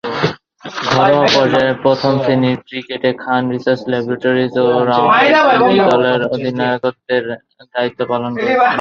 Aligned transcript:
ঘরোয়া 0.91 1.27
পর্যায়ের 1.35 1.75
প্রথম-শ্রেণীর 1.83 2.57
ক্রিকেটে 2.67 3.09
খান 3.21 3.43
রিসার্চ 3.53 3.81
ল্যাবরেটরিজ 3.91 4.53
ও 4.63 4.67
রাওয়ালপিন্ডি 4.89 5.77
দলের 5.91 6.21
অধিনায়কের 6.33 7.23
দায়িত্ব 7.73 7.99
পালন 8.11 8.31
করেছেন। 8.33 8.59